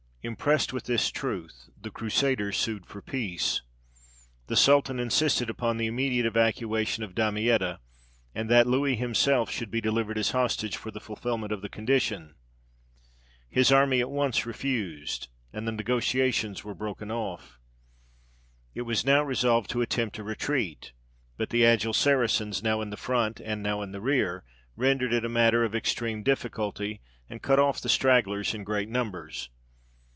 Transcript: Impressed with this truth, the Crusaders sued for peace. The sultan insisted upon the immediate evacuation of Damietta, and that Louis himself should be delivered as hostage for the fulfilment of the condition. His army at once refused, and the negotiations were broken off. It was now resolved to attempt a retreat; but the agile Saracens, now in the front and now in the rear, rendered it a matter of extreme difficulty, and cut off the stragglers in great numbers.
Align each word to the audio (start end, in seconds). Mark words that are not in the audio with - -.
Impressed 0.23 0.71
with 0.71 0.83
this 0.83 1.09
truth, 1.09 1.71
the 1.81 1.89
Crusaders 1.89 2.55
sued 2.55 2.85
for 2.85 3.01
peace. 3.01 3.63
The 4.45 4.55
sultan 4.55 4.99
insisted 4.99 5.49
upon 5.49 5.77
the 5.77 5.87
immediate 5.87 6.27
evacuation 6.27 7.03
of 7.03 7.15
Damietta, 7.15 7.79
and 8.35 8.47
that 8.47 8.67
Louis 8.67 8.95
himself 8.95 9.49
should 9.49 9.71
be 9.71 9.81
delivered 9.81 10.19
as 10.19 10.29
hostage 10.29 10.77
for 10.77 10.91
the 10.91 10.99
fulfilment 10.99 11.51
of 11.51 11.63
the 11.63 11.69
condition. 11.69 12.35
His 13.49 13.71
army 13.71 13.99
at 13.99 14.11
once 14.11 14.45
refused, 14.45 15.27
and 15.51 15.67
the 15.67 15.71
negotiations 15.71 16.63
were 16.63 16.75
broken 16.75 17.09
off. 17.09 17.57
It 18.75 18.83
was 18.83 19.03
now 19.03 19.23
resolved 19.23 19.71
to 19.71 19.81
attempt 19.81 20.19
a 20.19 20.23
retreat; 20.23 20.91
but 21.35 21.49
the 21.49 21.65
agile 21.65 21.93
Saracens, 21.93 22.61
now 22.61 22.79
in 22.81 22.91
the 22.91 22.95
front 22.95 23.39
and 23.41 23.63
now 23.63 23.81
in 23.81 23.91
the 23.91 24.01
rear, 24.01 24.43
rendered 24.75 25.13
it 25.13 25.25
a 25.25 25.29
matter 25.29 25.63
of 25.63 25.73
extreme 25.73 26.21
difficulty, 26.21 27.01
and 27.27 27.41
cut 27.41 27.57
off 27.57 27.81
the 27.81 27.89
stragglers 27.89 28.53
in 28.53 28.63
great 28.63 28.87
numbers. 28.87 29.49